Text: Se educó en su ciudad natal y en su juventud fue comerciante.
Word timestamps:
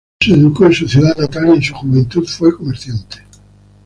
Se 0.23 0.33
educó 0.33 0.65
en 0.65 0.73
su 0.73 0.87
ciudad 0.89 1.15
natal 1.15 1.49
y 1.49 1.57
en 1.57 1.61
su 1.61 1.75
juventud 1.75 2.25
fue 2.25 2.57
comerciante. 2.57 3.17